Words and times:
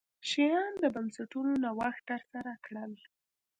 شیام 0.29 0.73
د 0.83 0.83
بنسټونو 0.95 1.51
نوښت 1.63 2.01
ترسره 2.09 2.53
کړل. 2.65 2.91